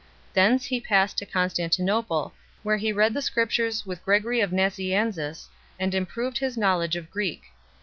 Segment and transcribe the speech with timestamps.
[0.33, 5.47] Thence he passed to Constantinople, where he read the Scriptures with Gregory of Nazianzus
[5.79, 7.47] and improved his knowledge of Greek 5